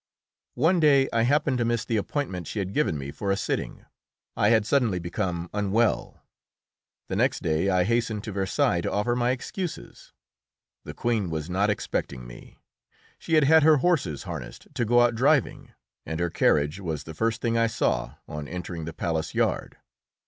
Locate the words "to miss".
1.59-1.85